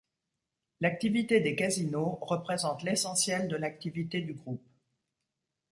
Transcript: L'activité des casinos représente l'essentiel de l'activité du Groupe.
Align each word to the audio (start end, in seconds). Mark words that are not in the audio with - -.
L'activité 0.79 1.41
des 1.41 1.55
casinos 1.55 2.17
représente 2.23 2.81
l'essentiel 2.81 3.47
de 3.47 3.55
l'activité 3.55 4.19
du 4.21 4.33
Groupe. 4.33 4.67